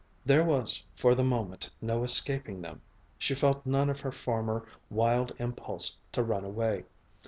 There 0.25 0.43
was 0.43 0.81
for 0.95 1.13
the 1.13 1.23
moment 1.23 1.69
no 1.79 2.03
escaping 2.03 2.59
them. 2.59 2.81
She 3.19 3.35
felt 3.35 3.67
none 3.67 3.87
of 3.87 3.99
her 4.01 4.11
former 4.11 4.65
wild 4.89 5.31
impulse 5.37 5.95
to 6.13 6.23
run 6.23 6.43
away. 6.43 6.85